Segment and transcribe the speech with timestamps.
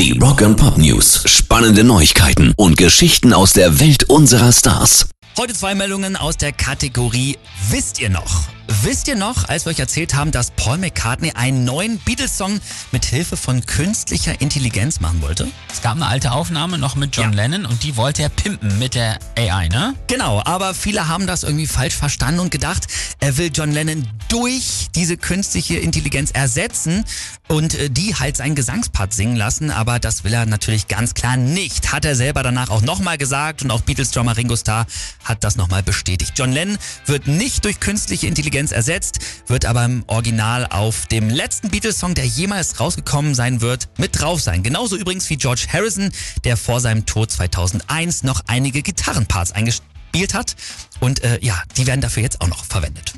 [0.00, 1.24] Die Rock and Pop News.
[1.26, 5.10] Spannende Neuigkeiten und Geschichten aus der Welt unserer Stars.
[5.36, 7.36] Heute zwei Meldungen aus der Kategorie
[7.68, 8.49] Wisst ihr noch?
[8.82, 12.60] Wisst ihr noch, als wir euch erzählt haben, dass Paul McCartney einen neuen Beatles-Song
[12.92, 15.48] mit Hilfe von künstlicher Intelligenz machen wollte?
[15.72, 17.42] Es gab eine alte Aufnahme noch mit John Ja.
[17.42, 19.94] Lennon und die wollte er pimpen mit der AI, ne?
[20.06, 22.86] Genau, aber viele haben das irgendwie falsch verstanden und gedacht,
[23.18, 27.04] er will John Lennon durch diese künstliche Intelligenz ersetzen
[27.48, 31.36] und äh, die halt seinen Gesangspart singen lassen, aber das will er natürlich ganz klar
[31.36, 31.92] nicht.
[31.92, 34.86] Hat er selber danach auch nochmal gesagt und auch Beatles-Drummer Ringo Starr
[35.24, 36.32] hat das nochmal bestätigt.
[36.36, 41.70] John Lennon wird nicht durch künstliche Intelligenz ersetzt, wird aber im Original auf dem letzten
[41.70, 44.62] Beatles-Song, der jemals rausgekommen sein wird, mit drauf sein.
[44.62, 46.12] Genauso übrigens wie George Harrison,
[46.44, 50.54] der vor seinem Tod 2001 noch einige Gitarrenparts eingespielt hat.
[51.00, 53.14] Und äh, ja, die werden dafür jetzt auch noch verwendet.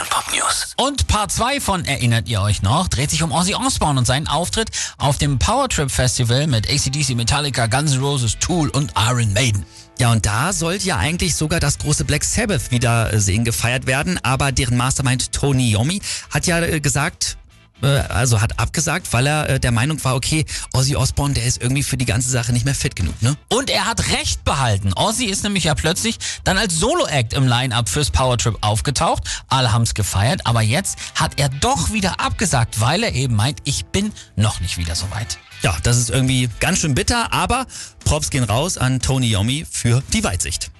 [0.00, 0.74] Rock and Pop News.
[0.76, 4.28] Und Part 2 von Erinnert ihr euch noch, dreht sich um Ozzy Osbourne und seinen
[4.28, 9.32] Auftritt auf dem Power Trip Festival mit ACDC, Metallica, Guns N' Roses, Tool und Iron
[9.32, 9.64] Maiden.
[9.98, 14.52] Ja, und da sollte ja eigentlich sogar das große Black Sabbath Wiedersehen gefeiert werden, aber
[14.52, 17.39] deren Mastermind Tony Yomi hat ja äh, gesagt, äh,
[17.88, 21.82] also hat abgesagt, weil er äh, der Meinung war, okay, Ozzy Osbourne, der ist irgendwie
[21.82, 23.36] für die ganze Sache nicht mehr fit genug, ne?
[23.48, 24.92] Und er hat recht behalten.
[24.94, 29.24] Ozzy ist nämlich ja plötzlich dann als Solo-Act im Line-Up fürs Power Trip aufgetaucht.
[29.48, 33.86] Alle haben's gefeiert, aber jetzt hat er doch wieder abgesagt, weil er eben meint, ich
[33.86, 35.38] bin noch nicht wieder so weit.
[35.62, 37.66] Ja, das ist irgendwie ganz schön bitter, aber
[38.04, 40.70] Props gehen raus an Tony Yomi für die Weitsicht.